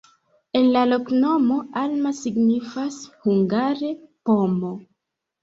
En 0.59 0.63
la 0.75 0.81
loknomo 0.87 1.57
alma 1.81 2.13
signifas 2.21 2.99
hungare: 3.27 3.93
pomo. 4.31 4.75